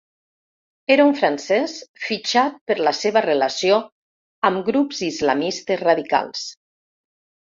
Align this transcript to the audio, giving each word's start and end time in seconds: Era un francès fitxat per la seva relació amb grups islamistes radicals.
Era 0.93 1.03
un 1.09 1.11
francès 1.17 1.73
fitxat 2.05 2.55
per 2.71 2.77
la 2.87 2.93
seva 3.01 3.23
relació 3.25 3.77
amb 4.49 4.65
grups 4.71 5.03
islamistes 5.11 5.83
radicals. 5.85 6.49